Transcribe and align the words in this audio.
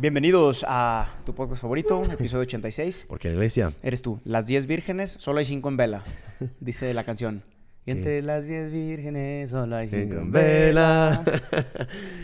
Bienvenidos 0.00 0.64
a 0.68 1.08
tu 1.26 1.34
podcast 1.34 1.60
favorito, 1.60 2.04
episodio 2.12 2.42
86. 2.42 3.06
Porque 3.08 3.26
la 3.26 3.34
iglesia, 3.34 3.72
Eres 3.82 4.00
tú. 4.00 4.20
Las 4.22 4.46
10 4.46 4.66
vírgenes, 4.66 5.10
solo 5.10 5.40
hay 5.40 5.44
5 5.44 5.68
en 5.68 5.76
vela, 5.76 6.04
dice 6.60 6.94
la 6.94 7.02
canción. 7.02 7.42
Y 7.84 7.90
entre 7.90 8.22
las 8.22 8.46
10 8.46 8.70
vírgenes, 8.70 9.50
solo 9.50 9.74
hay 9.74 9.88
5 9.88 10.14
en 10.14 10.30
vela. 10.30 11.24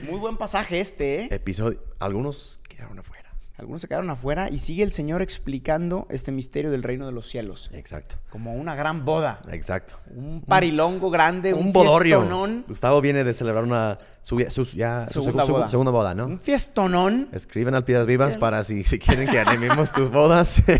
Muy 0.08 0.20
buen 0.20 0.36
pasaje 0.36 0.78
este, 0.78 1.22
¿eh? 1.22 1.28
episodio, 1.32 1.82
algunos 1.98 2.60
quedaron 2.68 3.00
afuera. 3.00 3.23
Algunos 3.56 3.82
se 3.82 3.88
quedaron 3.88 4.10
afuera 4.10 4.50
y 4.50 4.58
sigue 4.58 4.82
el 4.82 4.90
Señor 4.90 5.22
explicando 5.22 6.06
este 6.10 6.32
misterio 6.32 6.72
del 6.72 6.82
reino 6.82 7.06
de 7.06 7.12
los 7.12 7.28
cielos. 7.28 7.70
Exacto, 7.72 8.16
Como 8.30 8.54
una 8.54 8.74
gran 8.74 9.04
boda. 9.04 9.40
exacto. 9.52 9.96
Un 10.14 10.42
parilongo 10.42 11.08
grande, 11.10 11.54
un, 11.54 11.66
un 11.66 11.72
bodorio. 11.72 12.18
fiestonón. 12.20 12.64
Gustavo 12.66 13.00
viene 13.00 13.22
de 13.22 13.32
celebrar 13.32 13.62
una 13.62 13.98
su, 14.24 14.40
su- 14.50 14.64
ya, 14.76 15.06
su 15.08 15.22
Segunda 15.22 15.46
su- 15.46 15.52
boda. 15.52 15.68
segunda 15.68 15.92
boda, 15.92 16.14
¿no? 16.14 16.26
Un 16.26 16.40
fiestonón. 16.40 17.28
Escriben 17.32 17.74
al 17.76 17.84
Piedras 17.84 18.06
Vivas 18.06 18.36
para 18.38 18.64
si, 18.64 18.82
si 18.82 18.98
quieren 18.98 19.28
que 19.28 19.38
animemos 19.38 19.92
tus 19.92 20.10
bodas. 20.10 20.60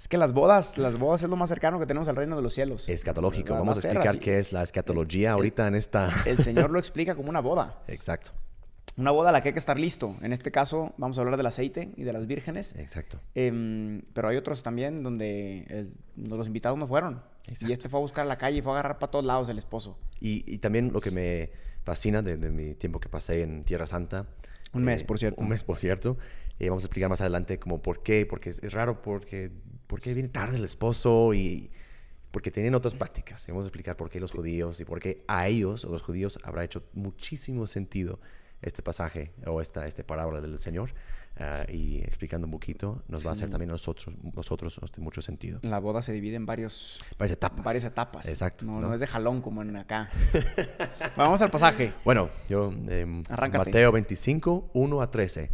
Es 0.00 0.08
que 0.08 0.16
las 0.16 0.32
bodas, 0.32 0.78
las 0.78 0.96
bodas 0.96 1.22
es 1.22 1.28
lo 1.28 1.36
más 1.36 1.50
cercano 1.50 1.78
que 1.78 1.84
tenemos 1.84 2.08
al 2.08 2.16
reino 2.16 2.34
de 2.34 2.40
los 2.40 2.54
cielos. 2.54 2.88
Escatológico. 2.88 3.50
Va- 3.50 3.56
va 3.56 3.60
Vamos 3.60 3.76
a 3.76 3.80
explicar 3.80 4.08
así. 4.08 4.18
qué 4.18 4.38
es 4.38 4.50
la 4.50 4.62
escatología 4.62 5.32
ahorita 5.32 5.66
en 5.66 5.74
esta. 5.74 6.10
El 6.24 6.38
Señor 6.38 6.70
lo 6.70 6.78
explica 6.78 7.14
como 7.14 7.28
una 7.28 7.40
boda. 7.40 7.82
Exacto, 7.86 8.30
Una 8.96 9.10
boda 9.10 9.30
a 9.30 9.32
la 9.32 9.42
que 9.42 9.48
hay 9.48 9.52
que 9.52 9.58
estar 9.58 9.78
listo. 9.78 10.16
En 10.20 10.32
este 10.32 10.50
caso 10.50 10.94
vamos 10.98 11.16
a 11.18 11.22
hablar 11.22 11.36
del 11.36 11.46
aceite 11.46 11.90
y 11.96 12.02
de 12.02 12.12
las 12.12 12.26
vírgenes. 12.26 12.74
exacto. 12.76 13.20
Em, 13.34 14.02
pero 14.12 14.28
hay 14.28 14.36
otros 14.36 14.62
también 14.62 15.02
donde 15.02 15.64
eh, 15.68 15.86
los 16.16 16.46
invitados 16.46 16.78
no 16.78 16.86
fueron. 16.86 17.22
Y 17.60 17.72
este 17.72 17.88
fue 17.88 17.98
a 17.98 18.02
buscar 18.02 18.24
a 18.24 18.28
la 18.28 18.38
calle 18.38 18.58
y 18.58 18.62
fue 18.62 18.72
a 18.72 18.74
agarrar 18.76 18.98
para 18.98 19.10
todos 19.10 19.24
lados 19.24 19.48
el 19.48 19.58
esposo. 19.58 19.98
Y, 20.20 20.44
y 20.52 20.58
también 20.58 20.92
lo 20.92 21.00
que 21.00 21.10
me 21.10 21.50
fascina 21.84 22.22
de, 22.22 22.36
de 22.36 22.50
mi 22.50 22.74
tiempo 22.74 23.00
que 23.00 23.08
pasé 23.08 23.42
en 23.42 23.64
Tierra 23.64 23.86
Santa. 23.86 24.26
Un 24.72 24.84
mes, 24.84 25.02
por 25.02 25.18
cierto. 25.18 25.40
Un 25.40 25.48
mes, 25.48 25.64
por 25.64 25.78
cierto. 25.78 26.16
Eh, 26.58 26.68
vamos 26.68 26.84
a 26.84 26.86
explicar 26.86 27.08
más 27.08 27.20
adelante 27.20 27.58
como 27.58 27.82
por 27.82 28.02
qué, 28.02 28.26
porque 28.26 28.50
es, 28.50 28.58
es 28.62 28.72
raro, 28.72 29.02
porque, 29.02 29.50
porque 29.86 30.14
viene 30.14 30.28
tarde 30.28 30.58
el 30.58 30.64
esposo 30.64 31.32
y 31.34 31.70
porque 32.30 32.50
tienen 32.50 32.74
otras 32.74 32.94
prácticas. 32.94 33.48
Y 33.48 33.50
vamos 33.50 33.64
a 33.64 33.68
explicar 33.68 33.96
por 33.96 34.10
qué 34.10 34.20
los 34.20 34.30
judíos 34.30 34.78
y 34.80 34.84
por 34.84 35.00
qué 35.00 35.24
a 35.26 35.48
ellos, 35.48 35.84
o 35.84 35.90
los 35.90 36.02
judíos, 36.02 36.38
habrá 36.44 36.64
hecho 36.64 36.84
muchísimo 36.92 37.66
sentido 37.66 38.20
este 38.62 38.82
pasaje 38.82 39.32
o 39.46 39.60
esta, 39.60 39.86
esta 39.86 40.02
parábola 40.04 40.40
del 40.40 40.58
Señor. 40.58 40.92
Ah, 41.38 41.64
y 41.72 41.98
explicando 41.98 42.46
un 42.46 42.50
poquito, 42.50 43.02
nos 43.08 43.24
va 43.24 43.30
a 43.30 43.32
hacer 43.32 43.48
también 43.48 43.70
a 43.70 43.72
nosotros, 43.72 44.14
nosotros 44.34 44.80
mucho 44.98 45.22
sentido. 45.22 45.60
La 45.62 45.78
boda 45.78 46.02
se 46.02 46.12
divide 46.12 46.36
en 46.36 46.44
varios, 46.44 46.98
Varias 47.18 47.36
etapas. 47.36 47.64
varias 47.64 47.84
etapas. 47.84 48.28
Exacto. 48.28 48.66
No, 48.66 48.80
¿no? 48.80 48.88
no 48.88 48.94
es 48.94 49.00
de 49.00 49.06
jalón 49.06 49.40
como 49.40 49.62
en 49.62 49.76
acá. 49.76 50.10
Vamos 51.16 51.40
al 51.40 51.50
pasaje. 51.50 51.94
Bueno, 52.04 52.30
yo, 52.48 52.72
Arráncate. 53.28 53.70
Mateo 53.70 53.92
25, 53.92 54.70
1 54.74 55.02
a 55.02 55.10
13. 55.10 55.50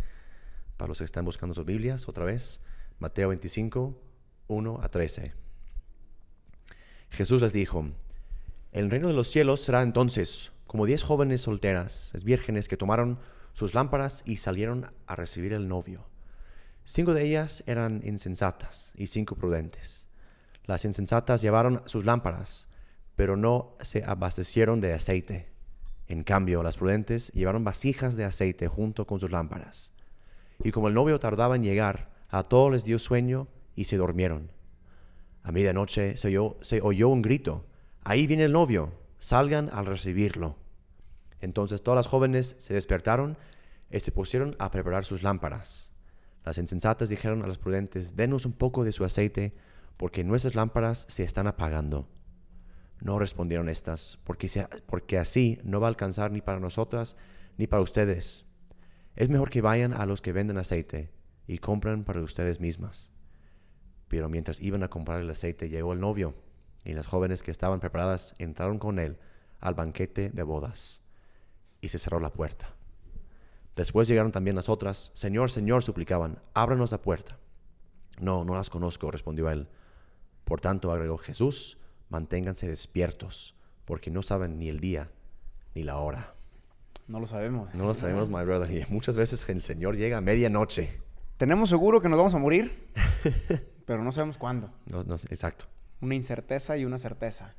Para 0.76 0.88
los 0.88 0.98
que 0.98 1.04
están 1.04 1.24
buscando 1.24 1.54
sus 1.54 1.64
Biblias, 1.64 2.08
otra 2.08 2.24
vez. 2.24 2.62
Mateo 2.98 3.28
25, 3.28 4.00
1 4.48 4.80
a 4.82 4.88
13. 4.88 5.34
Jesús 7.10 7.42
les 7.42 7.52
dijo, 7.52 7.86
el 8.72 8.90
reino 8.90 9.08
de 9.08 9.14
los 9.14 9.28
cielos 9.28 9.60
será 9.60 9.82
entonces 9.82 10.52
como 10.76 10.84
diez 10.84 11.04
jóvenes 11.04 11.40
solteras, 11.40 12.10
es 12.14 12.22
vírgenes 12.22 12.68
que 12.68 12.76
tomaron 12.76 13.18
sus 13.54 13.72
lámparas 13.72 14.22
y 14.26 14.36
salieron 14.36 14.92
a 15.06 15.16
recibir 15.16 15.54
el 15.54 15.68
novio. 15.68 16.04
Cinco 16.84 17.14
de 17.14 17.24
ellas 17.24 17.64
eran 17.66 18.02
insensatas 18.04 18.92
y 18.94 19.06
cinco 19.06 19.36
prudentes. 19.36 20.06
Las 20.66 20.84
insensatas 20.84 21.40
llevaron 21.40 21.80
sus 21.86 22.04
lámparas, 22.04 22.68
pero 23.14 23.38
no 23.38 23.74
se 23.80 24.04
abastecieron 24.04 24.82
de 24.82 24.92
aceite. 24.92 25.48
En 26.08 26.24
cambio, 26.24 26.62
las 26.62 26.76
prudentes 26.76 27.32
llevaron 27.32 27.64
vasijas 27.64 28.14
de 28.14 28.24
aceite 28.24 28.68
junto 28.68 29.06
con 29.06 29.18
sus 29.18 29.30
lámparas. 29.30 29.94
Y 30.62 30.72
como 30.72 30.88
el 30.88 30.94
novio 30.94 31.18
tardaba 31.18 31.56
en 31.56 31.62
llegar, 31.62 32.10
a 32.28 32.42
todos 32.42 32.70
les 32.70 32.84
dio 32.84 32.98
sueño 32.98 33.48
y 33.74 33.84
se 33.84 33.96
durmieron. 33.96 34.50
A 35.42 35.52
medianoche 35.52 36.18
se 36.18 36.38
se 36.60 36.80
oyó 36.82 37.08
un 37.08 37.22
grito. 37.22 37.64
Ahí 38.04 38.26
viene 38.26 38.44
el 38.44 38.52
novio, 38.52 38.92
salgan 39.18 39.70
al 39.72 39.86
recibirlo. 39.86 40.65
Entonces 41.40 41.82
todas 41.82 41.96
las 41.96 42.06
jóvenes 42.06 42.56
se 42.58 42.74
despertaron 42.74 43.38
y 43.90 44.00
se 44.00 44.12
pusieron 44.12 44.56
a 44.58 44.70
preparar 44.70 45.04
sus 45.04 45.22
lámparas. 45.22 45.92
Las 46.44 46.58
insensatas 46.58 47.08
dijeron 47.08 47.42
a 47.42 47.46
las 47.46 47.58
prudentes, 47.58 48.16
denos 48.16 48.46
un 48.46 48.52
poco 48.52 48.84
de 48.84 48.92
su 48.92 49.04
aceite, 49.04 49.54
porque 49.96 50.24
nuestras 50.24 50.54
lámparas 50.54 51.06
se 51.08 51.24
están 51.24 51.46
apagando. 51.46 52.08
No 53.00 53.18
respondieron 53.18 53.68
estas, 53.68 54.18
porque, 54.24 54.48
porque 54.86 55.18
así 55.18 55.58
no 55.64 55.80
va 55.80 55.88
a 55.88 55.90
alcanzar 55.90 56.30
ni 56.30 56.40
para 56.40 56.60
nosotras 56.60 57.16
ni 57.56 57.66
para 57.66 57.82
ustedes. 57.82 58.44
Es 59.16 59.28
mejor 59.28 59.50
que 59.50 59.60
vayan 59.60 59.92
a 59.92 60.06
los 60.06 60.20
que 60.20 60.32
venden 60.32 60.58
aceite 60.58 61.10
y 61.46 61.58
compren 61.58 62.04
para 62.04 62.20
ustedes 62.20 62.60
mismas. 62.60 63.10
Pero 64.08 64.28
mientras 64.28 64.60
iban 64.60 64.82
a 64.82 64.88
comprar 64.88 65.20
el 65.20 65.30
aceite 65.30 65.68
llegó 65.68 65.92
el 65.92 66.00
novio, 66.00 66.34
y 66.84 66.92
las 66.94 67.06
jóvenes 67.06 67.42
que 67.42 67.50
estaban 67.50 67.80
preparadas 67.80 68.34
entraron 68.38 68.78
con 68.78 69.00
él 69.00 69.18
al 69.58 69.74
banquete 69.74 70.30
de 70.30 70.42
bodas, 70.44 71.02
y 71.80 71.88
se 71.88 71.98
cerró 71.98 72.20
la 72.20 72.32
puerta. 72.32 72.68
Después 73.76 74.08
llegaron 74.08 74.32
también 74.32 74.56
las 74.56 74.68
otras. 74.68 75.10
Señor, 75.14 75.50
Señor, 75.50 75.82
suplicaban, 75.82 76.40
ábranos 76.54 76.92
la 76.92 77.02
puerta. 77.02 77.38
No, 78.20 78.44
no 78.44 78.54
las 78.54 78.70
conozco, 78.70 79.10
respondió 79.10 79.50
él. 79.50 79.68
Por 80.44 80.60
tanto, 80.60 80.90
agregó 80.90 81.18
Jesús, 81.18 81.78
manténganse 82.08 82.66
despiertos, 82.66 83.54
porque 83.84 84.10
no 84.10 84.22
saben 84.22 84.58
ni 84.58 84.68
el 84.68 84.80
día 84.80 85.10
ni 85.74 85.82
la 85.82 85.98
hora. 85.98 86.34
No 87.06 87.20
lo 87.20 87.26
sabemos. 87.26 87.74
No 87.74 87.84
lo 87.86 87.94
sabemos, 87.94 88.30
my 88.30 88.44
brother. 88.44 88.70
Y 88.70 88.84
muchas 88.90 89.16
veces 89.16 89.46
el 89.48 89.62
Señor 89.62 89.96
llega 89.96 90.18
a 90.18 90.20
medianoche. 90.20 91.00
Tenemos 91.36 91.68
seguro 91.68 92.00
que 92.00 92.08
nos 92.08 92.16
vamos 92.16 92.34
a 92.34 92.38
morir, 92.38 92.88
pero 93.86 94.02
no 94.02 94.10
sabemos 94.10 94.38
cuándo. 94.38 94.70
No, 94.86 95.02
no 95.02 95.14
exacto. 95.14 95.66
Una 96.00 96.14
incerteza 96.14 96.78
y 96.78 96.84
una 96.84 96.98
certeza. 96.98 97.54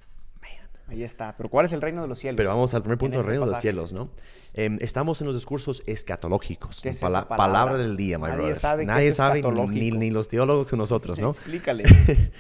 Ahí 0.88 1.04
está. 1.04 1.36
Pero 1.36 1.50
¿cuál 1.50 1.66
es 1.66 1.74
el 1.74 1.82
reino 1.82 2.02
de 2.02 2.08
los 2.08 2.18
cielos? 2.20 2.38
Pero 2.38 2.50
vamos 2.50 2.74
al 2.74 2.82
primer 2.82 2.98
punto 2.98 3.18
del 3.18 3.22
este 3.26 3.30
reino 3.32 3.46
de 3.46 3.52
los 3.52 3.60
cielos, 3.62 3.94
¿no? 3.94 4.10
Em, 4.54 4.78
estamos 4.82 5.20
en 5.22 5.28
los 5.28 5.36
discursos 5.36 5.84
escatológicos. 5.86 6.80
¿Qué 6.82 6.90
es 6.90 7.00
Pala- 7.00 7.20
esa 7.20 7.28
palabra? 7.28 7.54
palabra 7.54 7.78
del 7.78 7.98
día, 7.98 8.18
my 8.18 8.24
Nadie 8.24 8.36
brother. 8.38 8.56
sabe 8.56 8.84
qué 8.84 8.88
Nadie 8.88 9.08
es 9.10 9.16
sabe, 9.18 9.42
ni, 9.42 10.10
los 10.12 10.30
teólogos 10.30 10.68
que 10.70 10.78
nosotros, 10.78 11.20
¿no? 11.20 11.30
Explícale. 11.30 11.84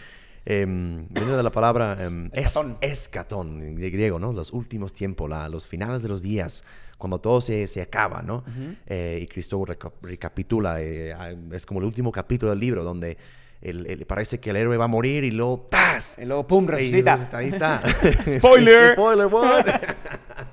Em, 0.49 1.05
viene 1.09 1.35
de 1.35 1.43
la 1.43 1.51
palabra 1.51 1.97
em, 2.05 2.27
es- 2.31 2.45
Escatón. 2.45 2.77
escatón, 2.79 3.75
de 3.75 3.89
griego, 3.89 4.17
¿no? 4.17 4.31
Los 4.31 4.53
últimos 4.53 4.93
tiempos, 4.93 5.29
la- 5.29 5.49
los 5.49 5.67
finales 5.67 6.01
de 6.01 6.07
los 6.07 6.21
días, 6.21 6.63
cuando 6.97 7.19
todo 7.19 7.41
se, 7.41 7.67
se 7.67 7.81
acaba, 7.81 8.21
¿no? 8.21 8.45
Eh, 8.85 9.19
y 9.23 9.27
Cristo 9.27 9.61
reca- 9.65 9.91
recapitula, 10.01 10.81
eh, 10.81 11.13
es 11.51 11.65
como 11.65 11.81
el 11.81 11.85
último 11.85 12.13
capítulo 12.13 12.51
del 12.51 12.61
libro, 12.61 12.85
donde 12.85 13.17
el- 13.61 13.85
el- 13.87 14.05
parece 14.05 14.39
que 14.39 14.49
el 14.51 14.57
héroe 14.57 14.77
va 14.77 14.85
a 14.85 14.89
morir 14.89 15.23
y 15.23 15.31
luego 15.31 15.67
¡tas! 15.69 16.17
Y 16.21 16.25
luego, 16.25 16.45
¡pum! 16.47 16.65
Y 16.65 16.67
resucita. 16.67 17.11
resucita, 17.15 17.37
Ahí 17.37 17.47
está. 17.49 17.81
Spoiler. 18.37 18.93
Spoiler, 18.93 19.27
what? 19.27 19.65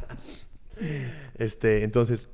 este, 1.35 1.83
entonces, 1.85 2.29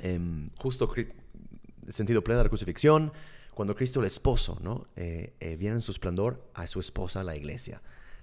em, 0.00 0.48
justo 0.58 0.90
el 0.96 1.92
sentido 1.92 2.22
pleno 2.22 2.38
de 2.38 2.44
la 2.44 2.48
crucifixión, 2.48 3.12
cuando 3.54 3.74
Cristo 3.76 4.00
el 4.00 4.06
esposo, 4.06 4.58
¿no? 4.62 4.84
Eh, 4.96 5.34
eh, 5.40 5.56
viene 5.56 5.76
en 5.76 5.82
su 5.82 5.92
esplendor 5.92 6.48
a 6.54 6.66
su 6.66 6.80
esposa, 6.80 7.22
la 7.22 7.36
iglesia. 7.36 7.82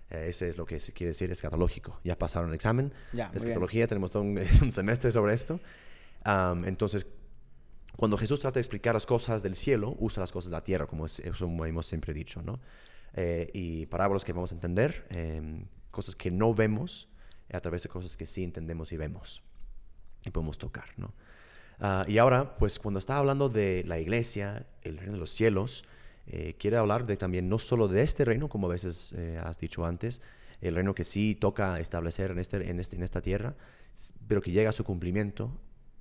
Eh, 0.10 0.26
ese 0.30 0.50
es 0.50 0.58
lo 0.58 0.66
que 0.66 0.78
quiere 0.80 1.12
decir 1.12 1.32
escatológico. 1.32 2.00
Ya 2.04 2.18
pasaron 2.18 2.50
el 2.50 2.56
examen 2.56 2.94
Ya, 3.14 3.30
de 3.30 3.38
escatología, 3.38 3.88
tenemos 3.88 4.12
todo 4.12 4.24
un, 4.24 4.40
un 4.62 4.72
semestre 4.72 5.12
sobre 5.12 5.34
esto. 5.34 5.60
Am, 6.24 6.66
entonces, 6.66 7.08
cuando 7.96 8.18
Jesús 8.18 8.40
trata 8.40 8.56
de 8.56 8.62
explicar 8.62 8.94
las 8.94 9.06
cosas 9.06 9.44
del 9.44 9.56
cielo, 9.56 9.96
usa 10.00 10.22
las 10.22 10.32
cosas 10.32 10.50
de 10.50 10.58
la 10.58 10.64
tierra, 10.64 10.88
como, 10.88 11.06
es- 11.06 11.20
eso 11.20 11.46
hemos 11.66 11.86
siempre 11.86 12.14
dicho. 12.14 12.42
Eh, 13.14 13.50
y 13.54 13.86
parábolas 13.88 14.24
que 14.24 14.34
vamos 14.34 14.52
a 14.52 14.56
entender, 14.56 15.06
em, 15.10 15.66
cosas 15.92 16.16
que 16.16 16.32
no 16.32 16.54
vemos, 16.54 17.10
a 17.52 17.60
través 17.60 17.84
de 17.84 17.90
cosas 17.90 18.16
que 18.16 18.26
sí 18.26 18.44
entendemos 18.44 18.92
y 18.94 18.98
vemos 18.98 19.44
y 20.26 20.30
podemos 20.30 20.58
tocar. 20.58 20.86
Ah, 21.80 22.06
y 22.08 22.18
ahora, 22.18 22.56
pues 22.58 22.80
cuando 22.80 23.00
está 23.00 23.18
hablando 23.18 23.50
de 23.50 23.84
la 23.86 24.00
iglesia, 24.00 24.66
el 24.84 24.98
reino 24.98 25.14
de 25.14 25.20
los 25.20 25.32
cielos, 25.32 25.84
eh, 26.28 26.56
quiere 26.58 26.78
hablar 26.78 27.06
de 27.06 27.18
también 27.18 27.50
no 27.50 27.60
solo 27.60 27.88
de 27.88 28.04
este 28.04 28.24
reino, 28.24 28.48
como 28.48 28.68
a 28.68 28.70
veces 28.70 29.14
eh, 29.14 29.40
has 29.44 29.58
dicho 29.60 29.86
antes, 29.86 30.22
el 30.62 30.76
reino 30.76 30.94
que 30.96 31.04
sí 31.04 31.36
toca 31.36 31.80
establecer 31.80 32.32
en, 32.32 32.40
este, 32.40 32.70
este, 32.80 33.04
esta 33.04 33.22
tierra, 33.22 33.56
pero 34.28 34.42
que 34.42 34.52
llega 34.52 34.70
a 34.70 34.74
su 34.74 34.84
cumplimiento 34.84 35.52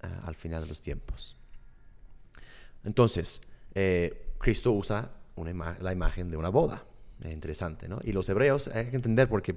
ah, 0.03 0.23
al 0.27 0.35
final 0.37 0.63
de 0.63 0.69
los 0.69 0.81
tiempos. 0.83 1.35
Entonces, 2.85 3.41
eh, 3.75 4.33
Cristo 4.39 4.73
usa 4.73 5.13
una 5.37 5.77
la 5.81 5.93
imagen 5.93 6.29
de 6.29 6.37
una 6.37 6.49
boda. 6.49 6.85
interesante, 7.25 7.89
¿no? 7.89 7.99
Y 8.03 8.13
los 8.13 8.29
hebreos, 8.29 8.69
hay 8.69 8.87
que 8.87 8.97
entender 8.97 9.29
por 9.29 9.43
qué, 9.43 9.55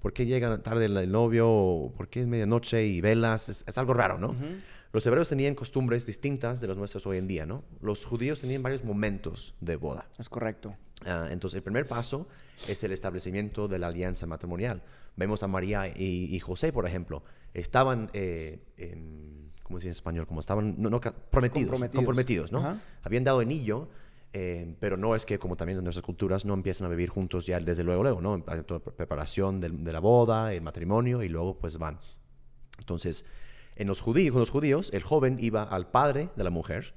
por 0.00 0.12
qué 0.12 0.24
llega 0.26 0.62
tarde 0.62 0.86
el, 0.86 1.12
novio, 1.12 1.92
por 1.96 2.08
qué 2.08 2.22
es 2.22 2.26
medianoche 2.26 2.86
y 2.86 3.00
velas, 3.00 3.48
es, 3.48 3.78
algo 3.78 3.94
raro, 3.94 4.18
¿no? 4.18 4.34
Los 4.92 5.06
hebreos 5.06 5.28
tenían 5.30 5.54
costumbres 5.54 6.04
distintas 6.04 6.60
de 6.60 6.68
las 6.68 6.76
nuestras 6.76 7.06
hoy 7.06 7.16
en 7.16 7.26
día, 7.26 7.46
¿no? 7.46 7.64
Los 7.80 8.04
judíos 8.04 8.40
tenían 8.40 8.62
varios 8.62 8.84
momentos 8.84 9.54
de 9.60 9.76
boda. 9.76 10.06
Es 10.18 10.28
correcto. 10.28 10.76
Ah, 11.06 11.28
entonces, 11.30 11.56
el 11.56 11.62
primer 11.62 11.86
paso 11.86 12.28
es 12.68 12.84
el 12.84 12.92
establecimiento 12.92 13.68
de 13.68 13.78
la 13.78 13.88
alianza 13.88 14.26
matrimonial. 14.26 14.82
Vemos 15.16 15.42
a 15.42 15.48
María 15.48 15.88
y, 15.88 16.38
José, 16.40 16.72
por 16.72 16.86
ejemplo, 16.86 17.22
estaban, 17.54 18.10
eh, 18.12 18.60
¿cómo 19.62 19.78
se 19.78 19.84
dice 19.84 19.88
en 19.88 19.92
español? 19.92 20.26
Como 20.26 20.40
estaban 20.40 20.76
no, 20.78 21.00
prometidos, 21.30 21.80
comprometidos, 21.92 22.52
¿no? 22.52 22.80
Habían 23.02 23.24
dado 23.24 23.40
anillo, 23.40 23.88
eh, 24.32 24.74
pero 24.80 24.96
no 24.96 25.14
es 25.14 25.26
que, 25.26 25.38
como 25.38 25.56
también 25.56 25.78
en 25.78 25.84
nuestras 25.84 26.04
culturas, 26.04 26.44
no 26.44 26.54
empiezan 26.54 26.86
a 26.86 26.90
vivir 26.90 27.08
juntos 27.08 27.46
ya 27.46 27.60
desde 27.60 27.84
luego, 27.84 28.02
luego, 28.02 28.20
¿no? 28.20 28.44
Preparación 28.44 29.60
de, 29.60 29.68
de 29.68 29.92
la 29.92 30.00
boda, 30.00 30.52
el 30.52 30.62
matrimonio 30.62 31.22
y 31.22 31.28
luego 31.28 31.58
pues 31.58 31.78
van. 31.78 31.98
Entonces, 32.78 33.24
en 33.76 33.86
los 33.88 34.00
judíos, 34.00 34.32
con 34.32 34.40
los 34.40 34.50
judíos, 34.50 34.90
el 34.92 35.02
joven 35.02 35.38
iba 35.40 35.62
al 35.62 35.90
padre 35.90 36.30
de 36.36 36.44
la 36.44 36.50
mujer 36.50 36.94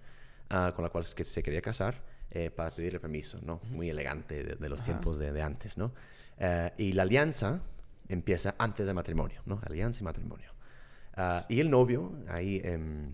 ah, 0.49 0.73
con 0.75 0.83
la 0.83 0.89
cual 0.89 1.05
se 1.05 1.43
quería 1.43 1.61
casar 1.61 2.03
eh, 2.31 2.51
para 2.51 2.69
pedirle 2.71 2.99
permiso, 2.99 3.39
¿no? 3.41 3.61
Muy 3.69 3.89
elegante 3.89 4.43
de, 4.43 4.69
los 4.69 4.83
tiempos 4.83 5.17
de, 5.17 5.41
antes, 5.41 5.77
¿no? 5.77 5.93
Eh, 6.37 6.71
y 6.77 6.93
la 6.93 7.03
alianza 7.03 7.61
empieza 8.09 8.53
antes 8.57 8.85
del 8.85 8.95
matrimonio, 8.95 9.41
¿no? 9.45 9.59
Alianza 9.65 10.01
y 10.01 10.03
matrimonio. 10.03 10.51
Ah, 11.15 11.45
y 11.49 11.59
el 11.59 11.69
novio, 11.69 12.13
ahí... 12.27 12.61
Em, 12.63 13.13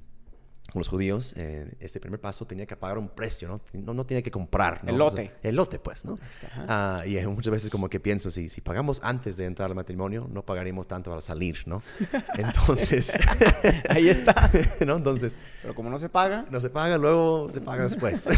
con 0.71 0.79
los 0.79 0.87
judíos, 0.87 1.33
eh, 1.37 1.75
este 1.81 1.99
primer 1.99 2.21
paso 2.21 2.45
tenía 2.45 2.65
que 2.65 2.77
pagar 2.77 2.97
un 2.97 3.09
precio, 3.09 3.49
¿no? 3.49 3.61
No, 3.73 3.93
no 3.93 4.05
tenía 4.05 4.21
que 4.21 4.31
comprar. 4.31 4.81
El 4.85 4.97
lote. 4.97 5.33
el 5.43 5.55
lote, 5.55 5.79
pues, 5.79 6.05
¿no? 6.05 6.17
Ah, 6.55 7.03
y 7.05 7.17
muchas 7.27 7.51
veces 7.51 7.69
como 7.69 7.89
que 7.89 7.99
pienso, 7.99 8.31
si, 8.31 8.47
si 8.47 8.61
pagamos 8.61 9.01
antes 9.03 9.35
de 9.35 9.45
entrar 9.45 9.69
al 9.69 9.75
matrimonio, 9.75 10.29
no 10.31 10.45
pagaríamos 10.45 10.87
tanto 10.87 11.09
para 11.09 11.21
salir, 11.21 11.63
¿no? 11.65 11.83
Entonces... 12.37 13.17
Ahí 13.89 14.07
está. 14.07 14.49
¿No? 14.85 14.95
Entonces... 14.95 15.37
Pero 15.61 15.75
como 15.75 15.89
no 15.89 15.99
se 15.99 16.07
paga... 16.07 16.45
No 16.49 16.61
se 16.61 16.69
paga, 16.69 16.97
luego 16.97 17.49
se 17.49 17.59
paga 17.59 17.83
después. 17.83 18.29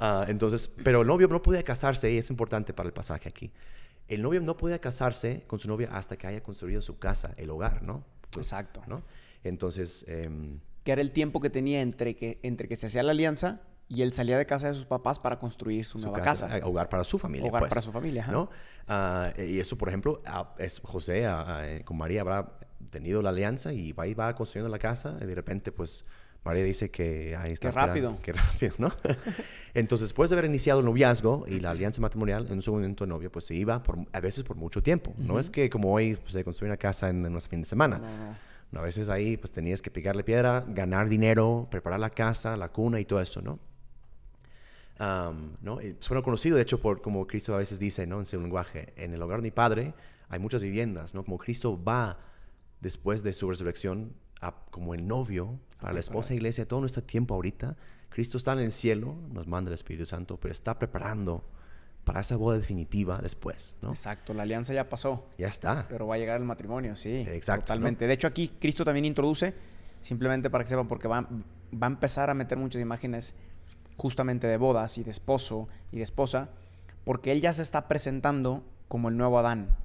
Ah, 0.00 0.24
entonces, 0.28 0.70
pero 0.84 1.02
el 1.02 1.08
novio 1.08 1.26
no 1.28 1.42
podía 1.42 1.62
casarse, 1.62 2.12
y 2.12 2.18
es 2.18 2.30
importante 2.30 2.72
para 2.72 2.86
el 2.88 2.92
pasaje 2.92 3.28
aquí. 3.28 3.52
El 4.08 4.22
novio 4.22 4.40
no 4.40 4.56
podía 4.56 4.80
casarse 4.80 5.44
con 5.46 5.58
su 5.58 5.68
novia 5.68 5.90
hasta 5.92 6.16
que 6.16 6.26
haya 6.26 6.42
construido 6.42 6.80
su 6.80 6.98
casa, 6.98 7.34
el 7.36 7.50
hogar, 7.50 7.82
¿no? 7.82 8.04
Exacto. 8.36 8.82
¿no? 8.86 9.02
Entonces... 9.44 10.04
Eh, 10.08 10.58
que 10.84 10.92
era 10.92 11.02
el 11.02 11.12
tiempo 11.12 11.40
que 11.40 11.50
tenía 11.50 11.82
entre 11.82 12.16
que, 12.16 12.38
entre 12.42 12.66
que 12.66 12.76
se 12.76 12.86
hacía 12.86 13.02
la 13.02 13.10
alianza 13.12 13.60
y 13.88 14.02
él 14.02 14.12
salía 14.12 14.36
de 14.36 14.46
casa 14.46 14.68
de 14.68 14.74
sus 14.74 14.84
papás 14.84 15.18
para 15.18 15.38
construir 15.38 15.84
su, 15.84 15.98
nueva 15.98 16.22
casa, 16.22 16.58
eh, 16.58 16.62
Hogar 16.62 16.88
para 16.88 17.04
su 17.04 17.18
familia. 17.18 17.48
Hogar 17.48 17.62
pues, 17.62 17.70
para 17.70 17.82
su 17.82 17.90
familia, 17.90 18.26
¿no? 18.26 18.50
Ah, 18.86 19.32
y 19.36 19.58
eso, 19.58 19.76
por 19.76 19.88
ejemplo, 19.88 20.18
es 20.58 20.80
José 20.80 21.24
eh, 21.26 21.82
con 21.84 21.96
María 21.96 22.20
habrá 22.20 22.52
tenido 22.90 23.22
la 23.22 23.30
alianza 23.30 23.72
y 23.72 23.92
va 23.92 24.06
y 24.06 24.14
va 24.14 24.34
construyendo 24.34 24.70
la 24.70 24.78
casa 24.78 25.16
y 25.20 25.24
de 25.24 25.34
repente, 25.34 25.72
pues, 25.72 26.04
María 26.48 26.64
dice 26.64 26.90
que 26.90 27.36
ahí 27.36 27.52
está. 27.52 27.70
Qué 27.70 27.76
rápido. 27.76 28.18
Qué 28.22 28.32
rápido, 28.32 28.74
¿no? 28.78 28.92
Entonces, 29.74 30.08
después 30.08 30.30
de 30.30 30.34
haber 30.34 30.46
iniciado 30.46 30.80
el 30.80 30.86
noviazgo 30.86 31.44
y 31.46 31.60
la 31.60 31.70
alianza 31.70 32.00
matrimonial, 32.00 32.46
en 32.50 32.62
su 32.62 32.72
momento 32.72 33.04
de 33.04 33.08
novio, 33.08 33.30
pues 33.30 33.44
se 33.44 33.54
iba 33.54 33.82
por, 33.82 33.98
a 34.12 34.20
veces 34.20 34.44
por 34.44 34.56
mucho 34.56 34.82
tiempo. 34.82 35.14
No 35.18 35.38
es 35.38 35.50
que 35.50 35.68
como 35.68 35.92
hoy 35.92 36.16
pues, 36.16 36.32
se 36.32 36.42
construye 36.44 36.70
una 36.70 36.78
casa 36.78 37.10
en, 37.10 37.24
en 37.24 37.40
fin 37.40 37.60
de 37.60 37.66
semana. 37.66 37.98
No, 37.98 38.06
no. 38.72 38.80
A 38.80 38.82
veces 38.82 39.08
ahí 39.08 39.36
pues 39.36 39.52
tenías 39.52 39.80
que 39.80 39.90
picarle 39.90 40.24
piedra, 40.24 40.64
ganar 40.68 41.08
dinero, 41.08 41.68
preparar 41.70 42.00
la 42.00 42.10
casa, 42.10 42.56
la 42.56 42.70
cuna 42.70 42.98
y 43.00 43.04
todo 43.04 43.20
eso, 43.20 43.40
¿no? 43.40 43.58
¿no? 45.62 45.80
Y 45.80 45.96
suena 46.00 46.22
conocido, 46.22 46.56
de 46.56 46.62
hecho, 46.62 46.80
por 46.80 47.00
como 47.00 47.26
Cristo 47.26 47.54
a 47.54 47.58
veces 47.58 47.78
dice, 47.78 48.06
¿no? 48.06 48.18
En 48.18 48.24
su 48.24 48.40
lenguaje, 48.40 48.92
en 48.96 49.14
el 49.14 49.22
hogar 49.22 49.38
de 49.38 49.42
mi 49.42 49.50
Padre 49.50 49.94
hay 50.28 50.38
muchas 50.38 50.62
viviendas, 50.62 51.14
¿no? 51.14 51.24
Como 51.24 51.38
Cristo 51.38 51.82
va 51.82 52.18
después 52.80 53.22
de 53.22 53.32
su 53.32 53.48
resurrección 53.48 54.12
como 54.70 54.94
el 54.94 55.06
novio 55.06 55.58
para 55.80 55.92
la 55.94 56.00
esposa 56.00 56.34
iglesia, 56.34 56.66
todo 56.66 56.80
nuestro 56.80 57.02
tiempo 57.02 57.34
ahorita, 57.34 57.76
Cristo 58.08 58.38
está 58.38 58.52
en 58.52 58.60
el 58.60 58.72
cielo, 58.72 59.16
nos 59.32 59.46
manda 59.46 59.68
el 59.68 59.74
Espíritu 59.74 60.06
Santo, 60.06 60.38
pero 60.38 60.52
está 60.52 60.78
preparando 60.78 61.44
para 62.04 62.20
esa 62.20 62.36
boda 62.36 62.56
definitiva 62.56 63.18
después, 63.22 63.76
¿no? 63.82 63.90
Exacto, 63.90 64.32
la 64.32 64.42
alianza 64.42 64.72
ya 64.72 64.88
pasó. 64.88 65.26
Ya 65.36 65.48
está. 65.48 65.86
Pero 65.88 66.06
va 66.06 66.14
a 66.14 66.18
llegar 66.18 66.40
el 66.40 66.46
matrimonio, 66.46 66.96
sí. 66.96 67.26
Exacto. 67.28 67.66
Totalmente. 67.66 68.06
De 68.06 68.14
hecho, 68.14 68.26
aquí 68.26 68.48
Cristo 68.58 68.84
también 68.84 69.04
introduce, 69.04 69.54
simplemente 70.00 70.48
para 70.48 70.64
que 70.64 70.70
sepan, 70.70 70.88
porque 70.88 71.06
va, 71.06 71.20
va 71.20 71.86
a 71.86 71.90
empezar 71.90 72.30
a 72.30 72.34
meter 72.34 72.56
muchas 72.56 72.80
imágenes 72.80 73.34
justamente 73.98 74.46
de 74.46 74.56
bodas 74.56 74.96
y 74.96 75.04
de 75.04 75.10
esposo 75.10 75.68
y 75.92 75.98
de 75.98 76.02
esposa, 76.02 76.48
porque 77.04 77.30
él 77.30 77.40
ya 77.40 77.52
se 77.52 77.62
está 77.62 77.88
presentando 77.88 78.64
como 78.88 79.10
el 79.10 79.16
nuevo 79.16 79.38
Adán. 79.38 79.76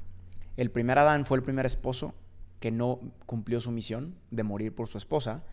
El 0.55 0.71
primer 0.71 0.99
Adán 0.99 1.25
fue 1.25 1.37
el 1.37 1.43
primer 1.43 1.65
esposo 1.65 2.13
que 2.63 2.71
no 2.71 3.01
cumplió 3.25 3.59
su 3.59 3.71
misión 3.71 4.15
de 4.31 4.43
morir 4.43 4.73
por 4.73 4.87
su 4.87 4.97
esposa. 4.97 5.43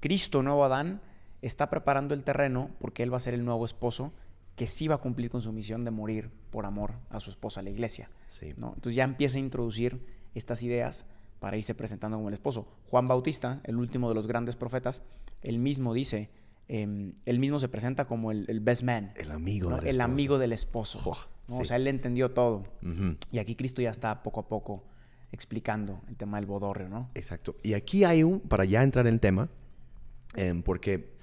Cristo, 0.00 0.42
nuevo 0.42 0.64
Adán, 0.64 1.00
está 1.40 1.70
preparando 1.70 2.14
el 2.14 2.24
terreno 2.24 2.70
porque 2.80 3.04
él 3.04 3.12
va 3.12 3.18
a 3.18 3.20
ser 3.20 3.32
el 3.32 3.44
nuevo 3.44 3.64
esposo 3.64 4.12
que 4.56 4.66
sí 4.66 4.88
va 4.88 4.96
a 4.96 4.98
cumplir 4.98 5.30
con 5.30 5.40
su 5.40 5.52
misión 5.52 5.84
de 5.84 5.92
morir 5.92 6.32
por 6.50 6.66
amor 6.66 6.94
a 7.10 7.20
su 7.20 7.30
esposa, 7.30 7.62
la 7.62 7.70
iglesia. 7.70 8.10
Sí. 8.26 8.54
¿no? 8.56 8.70
Entonces 8.74 8.96
ya 8.96 9.04
empieza 9.04 9.36
a 9.36 9.40
introducir 9.40 10.04
estas 10.34 10.64
ideas 10.64 11.06
para 11.38 11.56
irse 11.56 11.76
presentando 11.76 12.16
como 12.16 12.26
el 12.26 12.34
esposo. 12.34 12.66
Juan 12.90 13.06
Bautista, 13.06 13.60
el 13.62 13.76
último 13.76 14.08
de 14.08 14.16
los 14.16 14.26
grandes 14.26 14.56
profetas, 14.56 15.04
él 15.42 15.60
mismo 15.60 15.94
dice, 15.94 16.28
eh, 16.66 17.12
él 17.24 17.38
mismo 17.38 17.60
se 17.60 17.68
presenta 17.68 18.06
como 18.06 18.32
el, 18.32 18.58
best 18.62 18.82
man. 18.82 19.12
El 19.14 19.30
amigo 19.30 19.68
del 19.68 19.76
esposo. 19.78 19.94
El 19.94 20.00
amigo 20.00 20.38
del 20.38 20.52
esposo. 20.52 21.12
O 21.50 21.64
sea, 21.64 21.76
él 21.76 21.86
entendió 21.86 22.32
todo. 22.32 22.64
Y 23.30 23.38
aquí 23.38 23.54
Cristo 23.54 23.80
ya 23.80 23.90
está 23.90 24.24
poco 24.24 24.40
a 24.40 24.48
poco 24.48 24.82
explicando 25.32 26.00
el 26.08 26.16
tema 26.16 26.38
del 26.38 26.46
bodorrio, 26.46 26.88
¿no? 26.88 27.10
Exacto. 27.14 27.56
Y 27.62 27.74
aquí 27.74 28.04
hay 28.04 28.22
un, 28.22 28.40
para 28.40 28.64
ya 28.64 28.82
entrar 28.82 29.06
en 29.06 29.14
el 29.14 29.20
tema, 29.20 29.48
em, 30.34 30.62
porque 30.62 31.16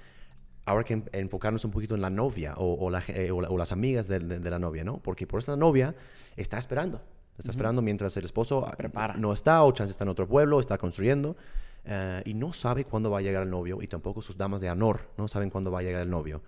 ahora 0.66 0.84
que 0.84 1.02
enfocarnos 1.12 1.64
un 1.64 1.70
poquito 1.70 1.94
en 1.94 2.00
la 2.00 2.10
novia 2.10 2.54
o, 2.58 2.90
eh, 3.08 3.30
las 3.56 3.72
amigas 3.72 4.08
de, 4.08 4.20
la 4.20 4.58
novia, 4.58 4.84
¿no? 4.84 4.98
Porque 4.98 5.26
por 5.26 5.40
esa 5.40 5.56
novia 5.56 5.94
está 6.36 6.58
esperando. 6.58 7.00
Está 7.38 7.50
esperando 7.50 7.82
mientras 7.82 8.16
el 8.16 8.24
esposo 8.24 8.66
Prepara. 8.78 9.14
no 9.14 9.32
está 9.32 9.62
o 9.62 9.70
chance 9.72 9.90
está 9.90 10.04
en 10.04 10.08
otro 10.08 10.26
pueblo, 10.26 10.58
está 10.58 10.78
construyendo 10.78 11.36
eh, 11.84 12.22
y 12.24 12.32
no 12.32 12.54
sabe 12.54 12.86
cuándo 12.86 13.10
va 13.10 13.18
a 13.18 13.20
llegar 13.20 13.42
el 13.42 13.50
novio 13.50 13.82
y 13.82 13.88
tampoco 13.88 14.22
sus 14.22 14.38
damas 14.38 14.62
de 14.62 14.70
honor 14.70 15.10
no 15.18 15.28
saben 15.28 15.50
cuándo 15.50 15.70
va 15.70 15.80
a 15.80 15.82
llegar 15.82 16.00
el 16.00 16.10
novio. 16.10 16.42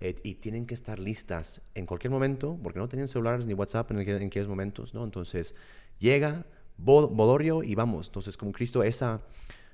Eh, 0.00 0.14
y 0.22 0.34
tienen 0.36 0.64
que 0.64 0.74
estar 0.74 1.00
listas 1.00 1.60
en 1.74 1.84
cualquier 1.84 2.12
momento 2.12 2.56
porque 2.62 2.78
no 2.78 2.88
tenían 2.88 3.08
celulares 3.08 3.46
ni 3.46 3.54
WhatsApp 3.54 3.90
en 3.90 3.98
aquellos 3.98 4.48
momentos, 4.48 4.94
¿no? 4.94 5.02
Entonces 5.02 5.56
llega 5.98 6.46
Bodorio 6.78 7.62
y 7.62 7.74
vamos. 7.74 8.06
Entonces 8.06 8.36
como 8.36 8.52
Cristo 8.52 8.82
esa 8.82 9.20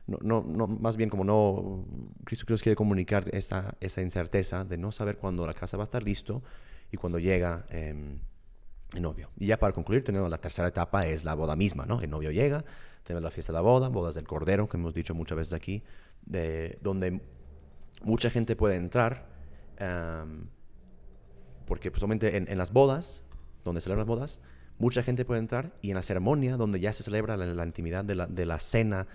no, 0.07 0.19
no, 0.21 0.45
no, 0.47 0.67
más 0.67 0.97
bien 0.97 1.09
como 1.09 1.25
no, 1.25 1.85
Cristo 2.25 2.45
nos 2.49 2.63
quiere 2.63 2.77
comunicar 2.77 3.25
esa, 3.35 3.75
esa 3.81 4.03
incerteza 4.03 4.65
de 4.65 4.77
no 4.77 4.93
saber 4.93 5.17
cuándo 5.17 5.47
la 5.47 5.55
casa 5.55 5.77
va 5.77 5.85
a 5.85 5.85
estar 5.85 6.03
listo 6.03 6.43
y 6.93 6.97
cuando 6.97 7.19
llega 7.19 7.65
em, 7.71 8.19
el 8.95 9.03
novio. 9.03 9.31
Y 9.39 9.47
ya 9.47 9.59
para 9.59 9.73
concluir, 9.73 10.05
tenemos 10.05 10.31
la 10.31 10.39
tercera 10.39 10.69
etapa, 10.69 11.07
es 11.07 11.25
la 11.25 11.35
boda 11.35 11.57
misma, 11.57 11.87
¿no? 11.87 12.01
El 12.01 12.11
novio 12.11 12.31
llega, 12.31 12.65
tenemos 13.03 13.23
la 13.23 13.31
fiesta 13.31 13.53
de 13.53 13.57
la 13.57 13.63
boda, 13.63 13.89
bodas 13.89 14.15
del 14.15 14.27
cordero, 14.27 14.69
que 14.69 14.77
hemos 14.77 14.93
dicho 14.93 15.15
muchas 15.15 15.39
veces 15.39 15.53
aquí, 15.55 15.83
de, 16.27 16.79
donde 16.83 17.23
mucha 18.03 18.29
gente 18.29 18.57
puede 18.57 18.77
entrar, 18.77 19.27
em, 19.79 20.47
porque 21.67 21.91
pues, 21.91 22.01
solamente 22.01 22.37
en, 22.37 22.59
las 22.59 22.73
bodas, 22.73 23.23
donde 23.65 23.81
celebran 23.81 24.07
las 24.07 24.09
bodas, 24.09 24.41
mucha 24.78 25.02
gente 25.02 25.25
puede 25.25 25.40
entrar 25.40 25.73
y 25.83 25.90
en 25.90 25.97
la 25.97 26.02
ceremonia, 26.02 26.57
donde 26.57 26.81
ya 26.81 26.93
se 26.93 27.02
celebra 27.02 27.37
la, 27.37 27.47
la 27.47 27.64
intimidad 27.64 28.04
de 28.04 28.14
la, 28.14 28.26
de 28.26 28.47
la 28.47 28.59
cena, 28.59 29.07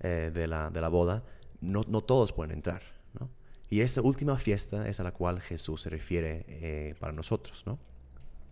eh, 0.00 0.30
de, 0.32 0.46
la, 0.46 0.70
de, 0.70 0.80
la, 0.80 0.88
boda, 0.88 1.22
no, 1.60 1.82
no 1.88 2.02
todos 2.02 2.32
pueden 2.32 2.52
entrar. 2.52 2.82
¿no? 3.18 3.30
Y 3.70 3.80
esa 3.80 4.02
última 4.02 4.36
fiesta 4.38 4.88
es 4.88 5.00
a 5.00 5.02
la 5.02 5.12
cual 5.12 5.40
Jesús 5.40 5.82
se 5.82 5.90
refiere 5.90 6.44
eh, 6.48 6.94
para 7.00 7.12
nosotros. 7.12 7.62
¿no? 7.66 7.78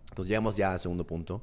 Entonces 0.09 0.29
llegamos 0.29 0.55
ya 0.55 0.73
al 0.73 0.79
segundo 0.79 1.05
punto. 1.05 1.41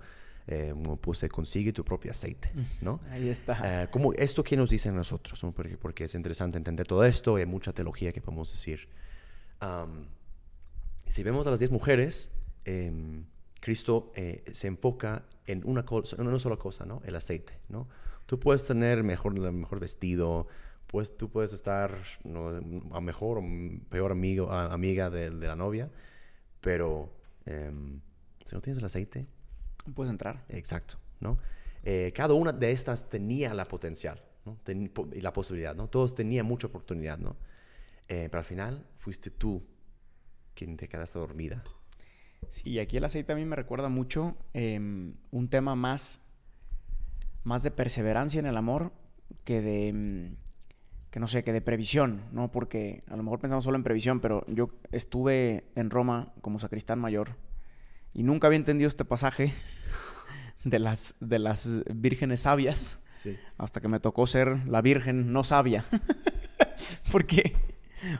Eh, 0.49 0.71
como 0.73 0.97
puse, 0.97 1.29
consigue 1.29 1.73
tu 1.73 1.85
propio 1.85 2.11
aceite, 2.11 2.51
¿no? 2.81 2.99
Ahí 3.13 3.29
está. 3.29 3.85
Eh, 3.85 3.89
como 3.93 4.13
¿Esto 4.15 4.43
qué 4.43 4.57
nos 4.57 4.71
dice 4.71 4.89
a 4.89 4.93
nosotros? 4.93 5.41
Porque, 5.55 5.77
porque, 5.77 6.05
es 6.05 6.17
interesante 6.17 6.59
entender 6.59 6.85
todo 6.85 7.05
esto, 7.05 7.37
hay 7.37 7.47
mucha 7.47 7.73
teología 7.73 8.11
que 8.11 8.21
podemos 8.21 8.51
decir. 8.51 8.89
si 11.07 11.23
vemos 11.23 11.47
a 11.47 11.51
las 11.51 11.61
diez 11.61 11.71
mujeres, 11.71 12.33
em, 12.65 13.25
Cristo 13.63 14.13
se 14.53 14.67
enfoca 14.67 15.25
en 15.47 15.63
una, 15.65 15.85
en 16.19 16.27
una 16.27 16.39
sola 16.39 16.57
cosa, 16.57 16.85
¿no? 16.85 17.01
El 17.05 17.15
aceite, 17.15 17.61
¿no? 17.69 17.89
Tú 18.27 18.41
puedes 18.41 18.67
tener 18.67 19.05
mejor, 19.05 19.39
mejor 19.39 19.79
vestido, 19.79 20.49
pues 20.87 21.17
tú 21.17 21.31
puedes 21.31 21.53
estar 21.53 21.97
a 22.93 23.01
mejor 23.01 23.39
o 23.39 23.43
peor 23.89 24.13
amigo, 24.13 24.53
amiga 24.53 25.11
de, 25.11 25.31
la 25.31 25.57
novia, 25.57 25.91
pero 26.61 27.13
em, 27.47 28.01
si 28.45 28.55
no 28.55 28.61
tienes 28.61 28.79
el 28.79 28.85
aceite... 28.85 29.27
No 29.87 29.95
puedes 29.95 30.11
entrar. 30.11 30.45
Exacto, 30.49 30.97
¿no? 31.21 31.39
Eh, 31.83 32.13
cada 32.15 32.35
una 32.35 32.53
de 32.53 32.73
estas 32.73 33.09
tenía 33.09 33.55
la 33.55 33.65
potencial 33.65 34.23
¿no? 34.45 34.59
y 35.13 35.21
la 35.21 35.33
posibilidad, 35.33 35.75
¿no? 35.75 35.89
Todos 35.89 36.15
tenían 36.15 36.47
mucha 36.47 36.67
oportunidad, 36.67 37.19
¿no? 37.19 37.37
Eh, 38.09 38.29
pero 38.31 38.39
al 38.39 38.45
final 38.45 38.87
fuiste 38.99 39.31
tú 39.31 39.63
que 40.55 40.67
te 40.67 40.89
quedaste 40.89 41.19
dormida. 41.19 41.63
Sí, 42.51 42.79
aquí 42.79 42.97
el 42.97 43.05
aceite 43.05 43.33
a 43.33 43.37
mí 43.37 43.45
me 43.45 43.57
recuerda 43.57 43.89
mucho 43.89 44.37
em, 44.53 45.15
un 45.31 45.49
tema 45.49 45.75
más, 45.75 46.21
más 47.45 47.63
de 47.63 47.71
perseverancia 47.71 48.39
en 48.39 48.47
el 48.47 48.57
amor 48.57 48.93
que 49.45 49.61
de, 49.61 49.89
em, 49.89 50.37
que 51.11 51.21
no 51.21 51.29
sé, 51.29 51.45
que 51.45 51.53
de 51.53 51.61
previsión, 51.61 52.23
¿no? 52.33 52.51
Porque 52.51 53.03
a 53.09 53.17
lo 53.17 53.23
mejor 53.23 53.39
pensamos 53.39 53.65
solo 53.65 53.77
en 53.77 53.85
previsión, 53.85 54.21
pero 54.21 54.45
yo 54.49 54.71
estuve 54.93 55.65
en 55.75 55.91
Roma 55.91 56.33
como 56.41 56.59
sacristán 56.59 56.99
mayor 56.99 57.37
y 58.15 58.23
nunca 58.23 58.47
había 58.47 58.59
entendido 58.59 58.89
este 58.89 59.05
pasaje 59.05 59.53
de 60.65 60.79
las, 60.79 61.17
de 61.21 61.39
las 61.39 61.83
vírgenes 61.95 62.43
sabias 62.43 63.01
hasta 63.59 63.81
que 63.81 63.89
me 63.89 64.01
tocó 64.01 64.27
ser 64.27 64.67
la 64.67 64.83
virgen 64.83 65.33
no 65.33 65.45
sabia. 65.45 65.85
Porque 67.13 67.55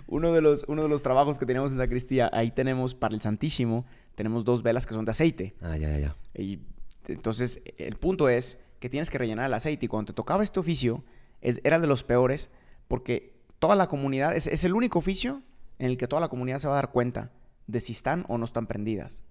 uno 0.07 0.33
de, 0.33 0.41
los, 0.41 0.65
uno 0.69 0.83
de 0.83 0.89
los 0.89 1.03
trabajos 1.03 1.39
que 1.39 1.47
tenemos 1.47 1.71
en 1.71 1.79
sacristía, 1.79 2.31
ahí 2.33 2.51
tenemos 2.51 2.95
para 2.95 3.15
el 3.15 3.21
Santísimo, 3.21 3.87
tenemos 4.15 4.45
dos 4.45 4.63
velas 4.63 4.87
que 4.87 4.95
son 4.95 5.05
de 5.05 5.11
aceite. 5.11 5.55
Ah, 5.61 5.77
ya, 5.77 5.99
ya. 5.99 6.17
Y 6.35 6.61
entonces 7.09 7.63
el 7.79 7.97
punto 7.97 8.29
es 8.29 8.59
que 8.81 8.89
tienes 8.89 9.11
que 9.11 9.19
rellenar 9.19 9.47
el 9.47 9.55
aceite 9.55 9.87
y 9.87 9.89
cuando 9.89 10.13
te 10.13 10.17
tocaba 10.17 10.43
este 10.43 10.61
oficio, 10.61 11.05
es, 11.41 11.61
era 11.65 11.79
de 11.79 11.87
los 11.87 12.05
peores 12.05 12.51
porque 12.89 13.35
toda 13.59 13.77
la 13.77 13.89
comunidad, 13.89 14.35
es, 14.35 14.47
es, 14.47 14.65
el 14.65 14.75
único 14.75 14.99
oficio 14.99 15.43
en 15.79 15.87
el 15.87 15.97
que 15.97 16.09
toda 16.09 16.21
la 16.21 16.29
comunidad 16.29 16.59
se 16.59 16.69
va 16.69 16.75
a 16.75 16.77
dar 16.77 16.91
cuenta 16.91 17.31
de 17.67 17.81
si 17.81 17.93
están 17.93 18.25
o 18.29 18.39
no 18.39 18.45
están 18.45 18.67
prendidas. 18.67 19.23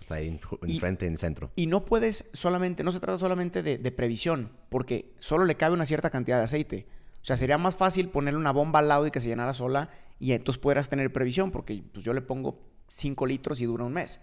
Está 0.00 0.16
ahí 0.16 0.40
enfrente, 0.62 1.06
en 1.06 1.16
centro. 1.16 1.50
Y 1.56 1.66
no 1.66 1.84
puedes 1.84 2.24
solamente, 2.32 2.82
no 2.82 2.90
se 2.90 3.00
trata 3.00 3.18
solamente 3.18 3.62
de, 3.62 3.78
de, 3.78 3.92
previsión, 3.92 4.50
porque 4.68 5.12
solo 5.18 5.44
le 5.44 5.56
cabe 5.56 5.74
una 5.74 5.84
cierta 5.84 6.10
cantidad 6.10 6.38
de 6.38 6.44
aceite. 6.44 6.86
O 7.22 7.24
sea, 7.24 7.36
sería 7.36 7.56
más 7.56 7.76
fácil 7.76 8.08
ponerle 8.08 8.40
una 8.40 8.50
bomba 8.50 8.80
al 8.80 8.88
lado 8.88 9.06
y 9.06 9.12
que 9.12 9.20
se 9.20 9.28
llenara 9.28 9.54
sola 9.54 9.90
y 10.18 10.32
entonces 10.32 10.60
pudieras 10.60 10.88
tener 10.88 11.12
previsión, 11.12 11.52
porque 11.52 11.82
pues, 11.92 12.04
yo 12.04 12.12
le 12.12 12.20
pongo 12.20 12.58
5 12.88 13.26
litros 13.26 13.60
y 13.60 13.64
dura 13.64 13.84
un 13.84 13.92
mes. 13.92 14.20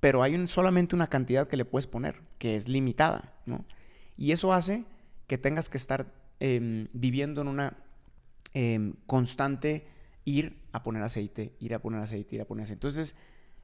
Pero 0.00 0.24
hay 0.24 0.34
un, 0.34 0.48
solamente 0.48 0.96
una 0.96 1.06
cantidad 1.06 1.46
que 1.46 1.56
le 1.56 1.64
puedes 1.64 1.86
poner, 1.86 2.20
que 2.38 2.56
es 2.56 2.68
limitada, 2.68 3.32
¿no? 3.46 3.64
Y 4.16 4.32
eso 4.32 4.52
hace 4.52 4.84
que 5.28 5.38
tengas 5.38 5.68
que 5.68 5.78
estar 5.78 6.12
eh, 6.40 6.88
viviendo 6.92 7.42
en 7.42 7.48
una 7.48 7.76
eh, 8.54 8.92
constante 9.06 9.86
ir 10.24 10.58
a 10.72 10.82
poner 10.82 11.02
aceite, 11.04 11.54
ir 11.60 11.74
a 11.74 11.78
poner 11.78 12.00
aceite, 12.00 12.34
ir 12.34 12.42
a 12.42 12.44
poner 12.44 12.64
aceite. 12.64 12.86
Entonces, 12.86 13.14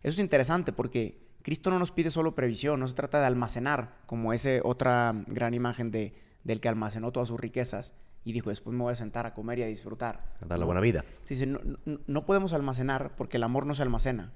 eso 0.03 0.15
es 0.15 0.19
interesante 0.21 0.73
porque 0.73 1.19
Cristo 1.43 1.71
no 1.71 1.81
nos 1.81 1.91
pide 1.91 2.11
solo 2.11 2.37
previsión, 2.37 2.79
no 2.79 2.87
se 2.87 2.95
trata 2.95 3.21
de 3.21 3.27
almacenar, 3.27 3.99
como 4.07 4.33
esa 4.33 4.51
otra 4.63 5.13
gran 5.27 5.53
imagen 5.53 5.91
de, 5.91 6.15
del 6.45 6.61
que 6.61 6.69
almacenó 6.69 7.11
todas 7.11 7.29
sus 7.29 7.41
riquezas 7.41 7.95
y 8.25 8.33
dijo, 8.33 8.51
después 8.51 8.77
me 8.77 8.83
voy 8.83 8.93
a 8.93 8.97
sentar 8.97 9.27
a 9.27 9.35
comer 9.35 9.59
y 9.59 9.63
a 9.63 9.67
disfrutar. 9.67 10.35
A 10.41 10.47
dar 10.47 10.59
la 10.59 10.65
buena 10.65 10.81
vida. 10.81 11.05
Dice, 11.29 11.47
no, 11.47 11.61
no, 11.65 11.99
no, 12.07 12.27
podemos 12.27 12.53
almacenar 12.53 13.17
porque 13.17 13.37
el 13.37 13.43
amor 13.43 13.67
no 13.67 13.75
se 13.75 13.83
almacena, 13.83 14.33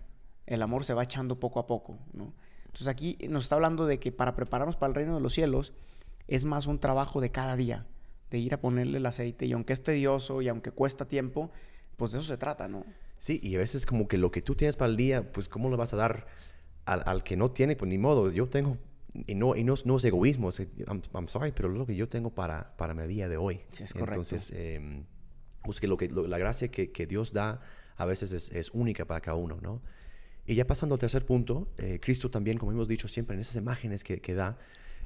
el 0.47 0.63
amor 0.63 0.85
se 0.85 0.95
va 0.95 1.05
echando 1.05 1.39
poco 1.39 1.61
a 1.61 1.67
poco. 1.67 1.99
¿no? 2.13 2.35
Entonces 2.65 2.89
aquí 2.89 3.17
nos 3.29 3.45
está 3.45 3.55
hablando 3.55 3.87
de 3.87 3.99
que 3.99 4.13
para 4.13 4.35
prepararnos 4.35 4.77
para 4.77 4.89
el 4.89 4.95
reino 4.95 5.15
de 5.15 5.21
los 5.21 5.33
cielos 5.33 5.73
es 6.27 6.45
más 6.45 6.67
un 6.67 6.81
trabajo 6.81 7.21
de 7.21 7.31
cada 7.31 7.57
día, 7.57 7.87
de 8.31 8.39
ir 8.39 8.55
a 8.55 8.61
ponerle 8.61 8.99
el 8.99 9.07
aceite 9.07 9.47
y 9.47 9.53
aunque 9.53 9.73
es 9.73 9.83
tedioso 9.83 10.43
y 10.43 10.49
aunque 10.49 10.73
cuesta 10.73 11.07
tiempo, 11.07 11.51
pues 11.97 12.13
de 12.13 12.19
eso 12.19 12.27
se 12.27 12.37
trata, 12.37 12.69
¿no? 12.69 12.85
Sí, 13.19 13.41
y 13.43 13.55
a 13.55 13.59
veces 13.59 13.87
como 13.87 14.09
que 14.09 14.19
lo 14.19 14.31
que 14.31 14.43
tú 14.43 14.55
tienes 14.55 14.77
para 14.77 14.91
el 14.91 14.97
día, 14.97 15.33
pues 15.33 15.49
¿cómo 15.49 15.71
lo 15.71 15.77
vas 15.77 15.95
a 15.95 15.97
dar 15.97 16.27
al, 16.85 17.03
al 17.07 17.23
que 17.23 17.37
no 17.37 17.51
tiene? 17.53 17.77
Pues 17.77 17.89
ni 17.89 17.99
modo, 17.99 18.31
yo 18.31 18.49
tengo, 18.49 18.77
y 19.27 19.35
no, 19.35 19.57
y 19.57 19.65
no, 19.65 19.75
no 19.85 19.97
es 19.97 20.05
egoísmo, 20.05 20.49
es, 20.49 20.61
I'm, 20.87 21.03
I'm, 21.15 21.29
sorry, 21.29 21.53
pero 21.53 21.71
es 21.71 21.79
lo 21.79 21.87
que 21.87 21.95
yo 21.95 22.09
tengo 22.09 22.31
para, 22.31 22.77
para 22.77 22.95
mi 22.95 23.07
día 23.07 23.29
de 23.29 23.37
hoy. 23.37 23.61
Sí, 23.73 23.85
es 23.85 23.93
correcto. 23.93 24.21
Entonces, 24.21 24.53
eh, 24.55 25.05
pues 25.63 25.81
que, 25.81 25.89
lo 25.89 25.97
que 25.97 26.09
lo, 26.09 26.27
la 26.27 26.39
gracia 26.39 26.69
que, 26.69 26.91
que, 26.91 27.07
Dios 27.07 27.33
da 27.33 27.61
a 27.97 28.05
veces 28.05 28.33
es, 28.33 28.51
es, 28.53 28.71
única 28.71 29.05
para 29.05 29.21
cada 29.21 29.37
uno, 29.37 29.59
¿no? 29.61 29.83
Y 30.47 30.55
ya 30.55 30.67
pasando 30.67 30.95
al 30.95 31.01
tercer 31.01 31.25
punto, 31.25 31.73
eh, 31.79 31.99
Cristo 32.01 32.31
también, 32.31 32.59
como 32.59 32.73
hemos 32.73 32.89
dicho 32.89 33.09
siempre 33.09 33.35
en 33.35 33.41
esas 33.41 33.57
imágenes 33.57 34.05
que, 34.05 34.21
que 34.21 34.35
da, 34.35 34.59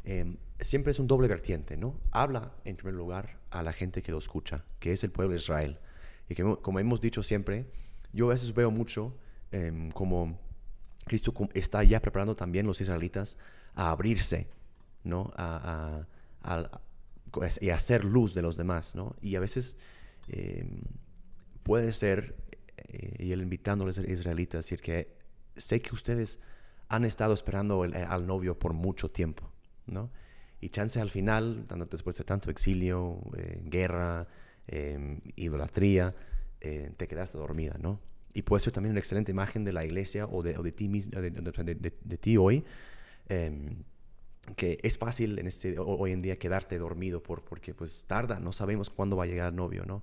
eh, 0.04 0.36
siempre 0.60 0.90
es 0.90 0.98
un 0.98 1.06
doble 1.06 1.28
vertiente, 1.28 1.76
¿no? 1.76 1.98
Habla, 2.10 2.52
en 2.64 2.76
primer 2.76 2.94
lugar, 2.94 3.38
a 3.50 3.62
la 3.62 3.72
gente 3.72 4.02
que 4.02 4.12
lo 4.12 4.18
escucha, 4.18 4.64
que 4.78 4.92
es 4.92 5.02
el 5.02 5.10
pueblo 5.10 5.32
de 5.32 5.36
Israel. 5.36 5.78
Y 6.28 6.34
que, 6.34 6.42
como 6.60 6.78
hemos 6.78 7.00
dicho 7.00 7.22
siempre, 7.22 7.66
yo 8.12 8.26
a 8.26 8.30
veces 8.30 8.54
veo 8.54 8.70
mucho 8.70 9.16
eh, 9.52 9.90
como 9.94 10.38
Cristo 11.06 11.34
está 11.54 11.82
ya 11.82 12.00
preparando 12.00 12.34
también 12.34 12.66
los 12.66 12.80
israelitas 12.80 13.38
a 13.74 13.90
abrirse, 13.90 14.48
¿no? 15.04 15.32
A, 15.36 16.06
a, 16.42 16.62
a, 16.62 16.80
y 17.60 17.70
hacer 17.70 18.04
luz 18.04 18.34
de 18.34 18.42
los 18.42 18.56
demás, 18.56 18.94
¿no? 18.94 19.16
Y 19.20 19.36
a 19.36 19.40
veces 19.40 19.76
eh, 20.28 20.64
puede 21.62 21.92
ser, 21.92 22.36
eh, 22.88 23.16
y 23.18 23.32
él 23.32 23.42
invitando 23.42 23.84
a 23.84 23.86
los 23.86 23.98
israelitas, 23.98 24.64
decir 24.64 24.80
que 24.80 25.16
sé 25.56 25.80
que 25.80 25.94
ustedes 25.94 26.40
han 26.88 27.04
estado 27.04 27.34
esperando 27.34 27.84
el, 27.84 27.94
al 27.94 28.26
novio 28.26 28.58
por 28.58 28.72
mucho 28.72 29.10
tiempo, 29.10 29.50
¿no? 29.86 30.10
Y 30.60 30.68
chance 30.70 31.00
al 31.00 31.10
final, 31.10 31.66
después 31.90 32.16
de 32.16 32.24
tanto 32.24 32.50
exilio, 32.50 33.18
eh, 33.36 33.62
guerra, 33.64 34.26
idolatría, 35.34 36.12
te 36.60 37.08
quedaste 37.08 37.38
dormida, 37.38 37.76
¿no? 37.80 37.98
y 38.34 38.42
puede 38.42 38.62
ser 38.62 38.72
también 38.72 38.92
una 38.92 39.00
excelente 39.00 39.32
imagen 39.32 39.64
de 39.64 39.72
la 39.72 39.84
iglesia 39.84 40.26
o 40.26 40.42
de, 40.42 40.56
o 40.56 40.62
de 40.62 40.72
ti, 40.72 40.88
de, 40.88 41.30
de, 41.30 41.92
de 42.04 42.16
ti 42.16 42.36
hoy, 42.36 42.64
eh, 43.30 43.76
que 44.56 44.78
es 44.82 44.99
fácil 44.99 45.38
en 45.38 45.46
este, 45.46 45.78
hoy 45.78 46.12
en 46.12 46.22
día 46.22 46.38
quedarte 46.38 46.78
dormido 46.78 47.22
por, 47.22 47.44
porque 47.44 47.75
pues 47.75 48.04
tarda, 48.06 48.40
no 48.40 48.52
sabemos 48.52 48.90
cuándo 48.90 49.16
va 49.16 49.25
a 49.25 49.26
llegar 49.26 49.49
el 49.49 49.56
novio, 49.56 49.84
¿no? 49.87 50.02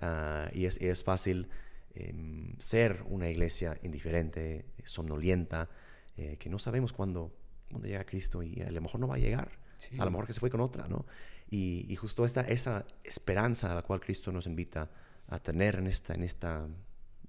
Uh, 0.00 0.48
y, 0.52 0.66
es, 0.66 0.76
es 0.78 1.02
fácil 1.02 1.48
eh, 1.94 2.54
ser 2.58 3.02
una 3.08 3.28
iglesia 3.28 3.76
indiferente, 3.82 4.66
somnolienta, 4.84 5.68
eh, 6.16 6.36
que 6.38 6.48
no 6.48 6.58
sabemos 6.60 6.92
cuándo, 6.92 7.32
cuándo 7.68 7.88
llega 7.88 8.04
Cristo 8.04 8.42
y 8.42 8.60
a 8.60 8.70
lo 8.70 8.80
mejor 8.80 9.00
no 9.00 9.08
va 9.08 9.16
a 9.16 9.18
llegar, 9.18 9.58
sí. 9.76 9.96
a 9.98 10.04
lo 10.04 10.10
mejor 10.12 10.26
que 10.26 10.34
se 10.34 10.40
fue 10.40 10.50
con 10.50 10.60
otra, 10.60 10.86
¿no? 10.86 11.04
Y, 11.50 11.86
y 11.88 11.96
justo 11.96 12.24
esta, 12.24 12.42
esa 12.42 12.84
esperanza 13.02 13.72
a 13.72 13.74
la 13.74 13.82
cual 13.82 14.00
Cristo 14.00 14.30
nos 14.30 14.46
invita 14.46 14.90
a 15.28 15.40
tener 15.40 15.76
en 15.76 15.88
esta, 15.88 16.14
en 16.14 16.22
esta 16.22 16.68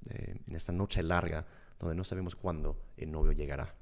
eh, 0.10 0.36
en 0.48 0.56
esta 0.56 0.72
noche 0.72 1.04
larga 1.04 1.46
donde 1.78 1.96
no 1.96 2.04
sabemos 2.04 2.36
cuándo 2.36 2.82
el 2.98 3.12
novio 3.12 3.32
llegará. 3.32 3.76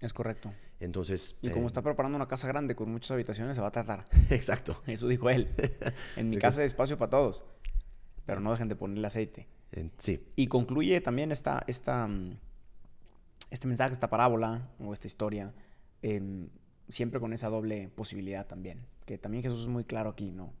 Es 0.00 0.12
correcto. 0.12 0.52
Entonces. 0.80 1.36
Y 1.40 1.50
como 1.50 1.64
eh, 1.64 1.66
está 1.68 1.82
preparando 1.82 2.16
una 2.16 2.28
casa 2.28 2.46
grande 2.46 2.74
con 2.74 2.90
muchas 2.90 3.12
habitaciones, 3.12 3.54
se 3.56 3.60
va 3.60 3.68
a 3.68 3.72
tardar. 3.72 4.06
Exacto. 4.30 4.82
Eso 4.86 5.08
dijo 5.08 5.30
él. 5.30 5.48
En 6.16 6.28
mi 6.30 6.38
casa 6.38 6.60
hay 6.60 6.66
espacio 6.66 6.98
para 6.98 7.10
todos. 7.10 7.44
Pero 8.26 8.40
no 8.40 8.52
dejen 8.52 8.68
de 8.68 8.76
ponerle 8.76 9.06
aceite. 9.06 9.48
Sí. 9.98 10.24
Y 10.36 10.46
concluye 10.46 11.00
también 11.00 11.32
esta, 11.32 11.62
esta, 11.66 12.08
este 13.50 13.66
mensaje, 13.66 13.92
esta 13.92 14.08
parábola 14.08 14.70
o 14.78 14.92
esta 14.92 15.06
historia, 15.06 15.52
eh, 16.02 16.48
siempre 16.88 17.18
con 17.18 17.32
esa 17.32 17.48
doble 17.48 17.88
posibilidad 17.94 18.46
también. 18.46 18.86
Que 19.04 19.18
también 19.18 19.42
Jesús 19.42 19.62
es 19.62 19.68
muy 19.68 19.84
claro 19.84 20.10
aquí, 20.10 20.30
¿no? 20.30 20.52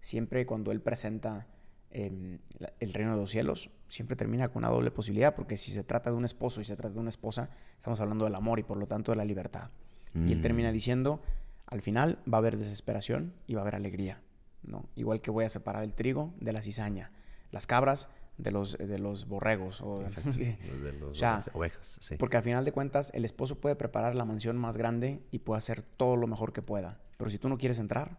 Siempre 0.00 0.46
cuando 0.46 0.72
Él 0.72 0.80
presenta 0.80 1.46
eh, 1.90 2.38
el 2.78 2.92
reino 2.92 3.12
de 3.12 3.20
los 3.20 3.30
cielos 3.30 3.70
siempre 3.88 4.16
termina 4.16 4.48
con 4.48 4.64
una 4.64 4.72
doble 4.72 4.90
posibilidad, 4.90 5.34
porque 5.34 5.56
si 5.56 5.72
se 5.72 5.82
trata 5.82 6.10
de 6.10 6.16
un 6.16 6.24
esposo 6.24 6.60
y 6.60 6.64
se 6.64 6.76
trata 6.76 6.94
de 6.94 7.00
una 7.00 7.08
esposa, 7.08 7.50
estamos 7.76 8.00
hablando 8.00 8.24
del 8.24 8.34
amor 8.34 8.58
y 8.58 8.62
por 8.62 8.78
lo 8.78 8.86
tanto 8.86 9.12
de 9.12 9.16
la 9.16 9.24
libertad. 9.24 9.70
Mm. 10.14 10.28
Y 10.28 10.32
él 10.32 10.42
termina 10.42 10.70
diciendo, 10.70 11.20
al 11.66 11.82
final 11.82 12.18
va 12.32 12.38
a 12.38 12.40
haber 12.40 12.56
desesperación 12.56 13.34
y 13.46 13.54
va 13.54 13.60
a 13.60 13.62
haber 13.62 13.74
alegría, 13.74 14.22
¿no? 14.62 14.88
Igual 14.94 15.20
que 15.20 15.30
voy 15.30 15.44
a 15.44 15.48
separar 15.48 15.82
el 15.82 15.94
trigo 15.94 16.32
de 16.40 16.52
la 16.52 16.62
cizaña, 16.62 17.10
las 17.50 17.66
cabras 17.66 18.08
de 18.38 18.50
los, 18.52 18.78
de 18.78 18.98
los 18.98 19.26
borregos 19.26 19.82
o 19.82 19.98
de 19.98 20.04
los 21.00 21.12
o 21.12 21.14
sea, 21.14 21.40
ovejas. 21.52 21.98
Sí. 22.00 22.16
Porque 22.16 22.36
al 22.36 22.42
final 22.42 22.64
de 22.64 22.72
cuentas 22.72 23.10
el 23.14 23.24
esposo 23.24 23.60
puede 23.60 23.76
preparar 23.76 24.14
la 24.14 24.24
mansión 24.24 24.56
más 24.56 24.76
grande 24.76 25.22
y 25.30 25.40
puede 25.40 25.58
hacer 25.58 25.82
todo 25.82 26.16
lo 26.16 26.26
mejor 26.26 26.52
que 26.52 26.62
pueda, 26.62 27.00
pero 27.16 27.30
si 27.30 27.38
tú 27.38 27.48
no 27.48 27.58
quieres 27.58 27.78
entrar, 27.78 28.18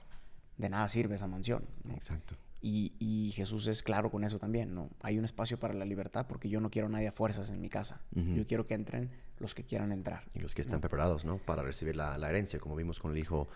de 0.58 0.70
nada 0.70 0.88
sirve 0.90 1.16
esa 1.16 1.28
mansión. 1.28 1.66
¿no? 1.84 1.94
Exacto. 1.94 2.36
Y, 2.64 2.94
y, 3.00 3.32
Jesús 3.32 3.66
es 3.68 3.82
claro 3.82 4.12
con 4.12 4.24
eso 4.24 4.38
también, 4.38 4.76
¿no? 4.76 4.92
Hay 5.02 5.18
un 5.18 5.26
espacio 5.26 5.60
para 5.60 5.74
la 5.74 5.84
libertad 5.84 6.28
porque 6.30 6.48
yo 6.48 6.60
no 6.60 6.70
quiero 6.70 6.88
a 6.88 6.92
nadie 6.92 7.08
a 7.08 7.12
fuerzas 7.12 7.50
en 7.50 7.60
mi 7.60 7.70
casa. 7.70 8.02
Uh 8.16 8.20
-huh. 8.20 8.36
Yo 8.36 8.48
quiero 8.48 8.68
que 8.68 8.76
entren 8.76 9.10
los 9.40 9.56
que 9.56 9.64
quieran 9.64 9.92
entrar. 9.92 10.24
Y 10.36 10.40
los 10.40 10.54
que 10.54 10.62
están 10.62 10.78
¿no? 10.78 10.82
preparados, 10.82 11.26
¿no? 11.26 11.40
Para 11.40 11.64
recibir 11.64 11.96
la, 11.96 12.18
la, 12.20 12.30
herencia, 12.30 12.60
como 12.60 12.76
vimos 12.76 13.00
con 13.00 13.12
el 13.14 13.18
hijo, 13.18 13.48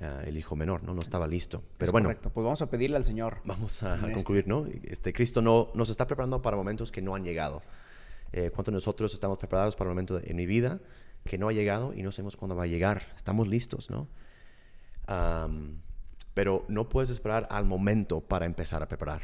uh, 0.00 0.26
el 0.26 0.38
hijo 0.38 0.56
menor, 0.56 0.82
¿no? 0.82 0.94
No 0.94 1.00
estaba 1.00 1.26
listo. 1.26 1.62
Pero 1.76 1.88
es 1.88 1.92
bueno. 1.92 2.08
Correcto. 2.08 2.30
Pues 2.30 2.42
vamos 2.42 2.62
a 2.62 2.70
pedirle 2.70 2.96
al 2.96 3.04
Señor. 3.04 3.42
Vamos 3.44 3.82
a, 3.82 3.94
a 3.94 4.12
concluir, 4.12 4.40
este. 4.40 4.50
¿no? 4.50 4.66
Este, 4.84 5.12
Cristo 5.12 5.42
no, 5.42 5.68
nos 5.74 5.90
está 5.90 6.06
preparando 6.06 6.40
para 6.40 6.56
momentos 6.56 6.90
que 6.90 7.02
no 7.02 7.14
han 7.14 7.24
llegado. 7.24 7.62
Eh, 8.32 8.50
¿Cuántos 8.50 8.72
de 8.72 8.76
nosotros 8.76 9.12
estamos 9.14 9.38
preparados 9.38 9.76
para 9.76 9.90
un 9.90 9.94
momento 9.94 10.18
de, 10.18 10.30
en 10.30 10.36
mi 10.36 10.46
vida 10.46 10.80
que 11.24 11.38
no 11.38 11.48
ha 11.48 11.52
llegado 11.52 11.92
y 11.94 12.02
no 12.02 12.12
sabemos 12.12 12.36
cuándo 12.36 12.56
va 12.56 12.64
a 12.64 12.66
llegar? 12.66 13.02
Estamos 13.16 13.46
listos, 13.46 13.90
¿no? 13.90 14.08
Um, 15.08 15.80
pero 16.38 16.64
no 16.68 16.88
puedes 16.88 17.10
esperar 17.10 17.48
al 17.50 17.64
momento 17.64 18.20
para 18.20 18.46
empezar 18.46 18.80
a 18.80 18.86
preparar. 18.86 19.22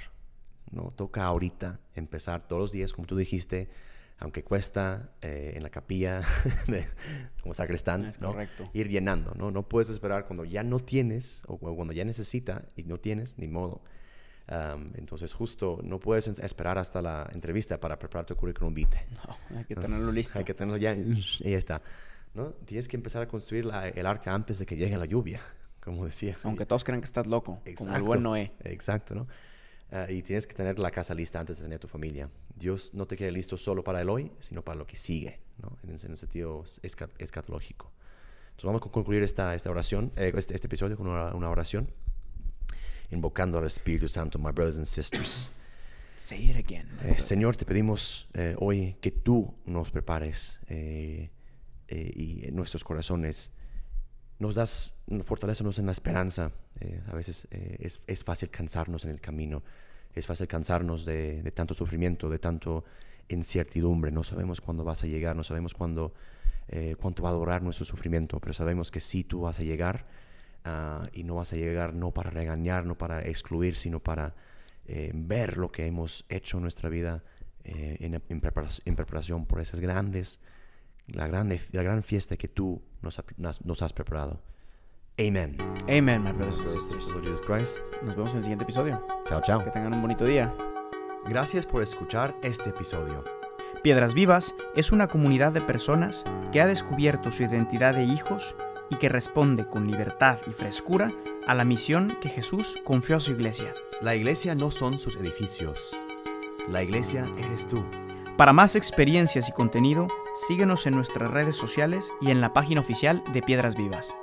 No 0.72 0.90
toca 0.90 1.22
ahorita 1.24 1.78
empezar 1.94 2.48
todos 2.48 2.60
los 2.62 2.72
días, 2.72 2.92
como 2.92 3.06
tú 3.06 3.14
dijiste, 3.14 3.68
aunque 4.18 4.42
cuesta 4.42 5.10
eh, 5.22 5.52
en 5.54 5.62
la 5.62 5.70
capilla 5.70 6.22
de, 6.66 6.88
como 7.40 7.54
sacristán, 7.54 8.06
es 8.06 8.20
¿no? 8.20 8.32
correcto. 8.32 8.68
ir 8.72 8.88
llenando. 8.88 9.32
¿no? 9.36 9.52
no 9.52 9.62
puedes 9.68 9.90
esperar 9.90 10.26
cuando 10.26 10.44
ya 10.44 10.64
no 10.64 10.80
tienes 10.80 11.44
o 11.46 11.56
cuando 11.56 11.92
ya 11.92 12.04
necesita 12.04 12.64
y 12.74 12.82
no 12.82 12.98
tienes, 12.98 13.38
ni 13.38 13.46
modo. 13.46 13.80
Um, 14.50 14.90
entonces, 14.96 15.32
justo 15.34 15.78
no 15.84 16.00
puedes 16.00 16.26
esperar 16.26 16.78
hasta 16.78 17.00
la 17.00 17.30
entrevista 17.32 17.78
para 17.78 17.96
preparar 17.96 18.26
tu 18.26 18.34
currículum 18.34 18.74
vitae. 18.74 19.06
No, 19.52 19.58
hay 19.58 19.64
que 19.66 19.76
tenerlo 19.76 20.10
listo. 20.10 20.36
Hay 20.36 20.44
que 20.44 20.54
tenerlo 20.54 20.78
ya 20.78 20.92
y 20.96 21.22
ya 21.52 21.58
está. 21.58 21.80
¿no? 22.34 22.46
Tienes 22.66 22.88
que 22.88 22.96
empezar 22.96 23.22
a 23.22 23.28
construir 23.28 23.66
la- 23.66 23.86
el 23.88 24.04
arca 24.04 24.34
antes 24.34 24.58
de 24.58 24.66
que 24.66 24.74
llegue 24.74 24.96
la 24.98 25.06
lluvia, 25.06 25.40
como 25.84 26.04
decía. 26.04 26.36
Aunque 26.42 26.66
todos 26.66 26.82
crean 26.84 27.00
que 27.00 27.06
estás 27.06 27.26
loco, 27.26 27.60
como 27.76 27.94
el 27.94 28.02
buen 28.02 28.22
Noé. 28.22 28.52
Exacto, 28.64 29.14
¿no? 29.14 29.26
Ah, 29.92 30.06
y 30.10 30.22
tienes 30.22 30.46
que 30.46 30.54
tener 30.54 30.78
la 30.78 30.90
casa 30.90 31.14
lista 31.14 31.38
antes 31.38 31.58
de 31.58 31.64
tener 31.64 31.78
tu 31.78 31.88
familia. 31.88 32.28
Dios 32.56 32.94
no 32.94 33.06
te 33.06 33.16
quiere 33.16 33.30
listo 33.32 33.56
solo 33.56 33.84
para 33.84 34.00
el 34.00 34.08
hoy, 34.08 34.32
sino 34.40 34.62
para 34.62 34.76
lo 34.76 34.86
que 34.86 34.96
sigue, 34.96 35.40
¿no? 35.58 35.76
En, 35.82 35.90
un 36.10 36.16
sentido 36.16 36.64
esca- 36.82 37.10
escatológico. 37.18 37.92
Entonces 38.46 38.64
vamos 38.64 38.82
a 38.82 38.90
concluir 38.90 39.22
esta, 39.22 39.54
esta 39.54 39.70
oración, 39.70 40.10
eh, 40.16 40.32
este, 40.36 40.54
este 40.54 40.66
episodio 40.66 40.96
con 40.96 41.06
una, 41.06 41.34
una 41.34 41.50
oración, 41.50 41.90
invocando 43.10 43.58
al 43.58 43.66
Espíritu 43.66 44.08
Santo, 44.08 44.38
my 44.38 44.52
brothers 44.52 44.78
and 44.78 44.86
sisters. 44.86 45.50
Say 46.16 46.50
it 46.50 46.56
again. 46.56 46.88
Eh. 47.02 47.18
Señor, 47.18 47.56
te 47.56 47.64
pedimos 47.64 48.28
eh, 48.34 48.54
hoy 48.58 48.96
que 49.00 49.10
tú 49.10 49.54
nos 49.66 49.90
prepares 49.90 50.60
eh, 50.68 51.30
eh, 51.88 52.12
y 52.14 52.46
en 52.48 52.54
nuestros 52.56 52.84
corazones 52.84 53.50
nos 54.38 54.54
das, 54.54 54.94
fortalecenos 55.24 55.78
en 55.78 55.86
la 55.86 55.92
esperanza. 55.92 56.50
Eh, 56.80 57.00
a 57.06 57.14
veces 57.14 57.46
eh, 57.50 57.76
es, 57.80 58.00
es 58.06 58.24
fácil 58.24 58.50
cansarnos 58.50 59.04
en 59.04 59.10
el 59.10 59.20
camino, 59.20 59.62
es 60.14 60.26
fácil 60.26 60.46
cansarnos 60.46 61.04
de, 61.04 61.42
de 61.42 61.50
tanto 61.50 61.74
sufrimiento, 61.74 62.28
de 62.28 62.38
tanto 62.38 62.84
incertidumbre. 63.28 64.10
No 64.10 64.22
sabemos 64.24 64.60
cuándo 64.60 64.84
vas 64.84 65.02
a 65.04 65.06
llegar, 65.06 65.36
no 65.36 65.44
sabemos 65.44 65.74
cuándo, 65.74 66.14
eh, 66.68 66.96
cuánto 67.00 67.22
va 67.22 67.30
a 67.30 67.32
durar 67.32 67.62
nuestro 67.62 67.84
sufrimiento, 67.84 68.40
pero 68.40 68.52
sabemos 68.52 68.90
que 68.90 69.00
sí 69.00 69.24
tú 69.24 69.42
vas 69.42 69.60
a 69.60 69.62
llegar 69.62 70.06
ah, 70.64 71.08
y 71.12 71.24
no 71.24 71.36
vas 71.36 71.52
a 71.52 71.56
llegar 71.56 71.94
no 71.94 72.10
para 72.10 72.30
regañar, 72.30 72.86
no 72.86 72.96
para 72.96 73.20
excluir, 73.20 73.76
sino 73.76 74.00
para 74.00 74.34
eh, 74.86 75.12
ver 75.14 75.56
lo 75.56 75.70
que 75.72 75.86
hemos 75.86 76.24
hecho 76.28 76.58
en 76.58 76.62
nuestra 76.62 76.88
vida 76.90 77.22
eh, 77.64 77.96
en, 78.00 78.14
en 78.14 78.40
prepara- 78.40 78.82
en 78.84 78.96
preparación 78.96 79.46
por 79.46 79.60
esas 79.60 79.80
grandes, 79.80 80.40
la, 81.06 81.28
grande, 81.28 81.60
la 81.72 81.82
gran 81.82 82.02
fiesta 82.02 82.36
que 82.36 82.48
tú 82.48 82.82
nos, 83.02 83.18
has 83.82 83.92
preparado. 83.92 84.40
Amen. 85.18 85.56
Amen, 85.88 86.22
my 86.22 86.32
brothers 86.32 86.60
and 86.60 86.68
sisters. 86.68 87.14
Jesus 87.20 87.40
Christ. 87.40 87.82
Nos 88.02 88.16
vemos 88.16 88.30
en 88.30 88.38
el 88.38 88.42
siguiente 88.42 88.64
episodio. 88.64 89.06
Chao, 89.28 89.40
chao. 89.42 89.62
Que 89.62 89.70
tengan 89.70 89.94
un 89.94 90.02
bonito 90.02 90.24
día. 90.24 90.52
Gracias 91.26 91.66
por 91.66 91.82
escuchar 91.82 92.34
este 92.42 92.70
episodio. 92.70 93.24
Piedras 93.82 94.14
Vivas 94.14 94.54
es 94.74 94.92
una 94.92 95.08
comunidad 95.08 95.52
de 95.52 95.60
personas 95.60 96.24
que 96.52 96.60
ha 96.60 96.66
descubierto 96.66 97.30
su 97.30 97.42
identidad 97.42 97.94
de 97.94 98.04
hijos 98.04 98.56
y 98.90 98.96
que 98.96 99.08
responde 99.08 99.66
con 99.66 99.86
libertad 99.86 100.38
y 100.46 100.50
frescura 100.52 101.12
a 101.46 101.54
la 101.54 101.64
misión 101.64 102.16
que 102.20 102.28
Jesús 102.28 102.76
confió 102.84 103.16
a 103.16 103.20
su 103.20 103.32
iglesia. 103.32 103.72
La 104.00 104.14
iglesia 104.14 104.54
no 104.54 104.70
son 104.70 104.98
sus 104.98 105.16
edificios. 105.16 105.90
La 106.68 106.82
iglesia 106.82 107.26
eres 107.38 107.68
tú. 107.68 107.84
Para 108.36 108.52
más 108.52 108.74
experiencias 108.74 109.48
y 109.48 109.52
contenido, 109.52 110.08
síguenos 110.34 110.86
en 110.86 110.94
nuestras 110.94 111.30
redes 111.30 111.56
sociales 111.56 112.12
y 112.20 112.30
en 112.30 112.40
la 112.40 112.52
página 112.52 112.80
oficial 112.80 113.22
de 113.32 113.42
Piedras 113.42 113.76
Vivas. 113.76 114.14